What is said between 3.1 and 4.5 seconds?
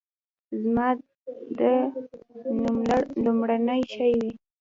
لومړنی شی وي.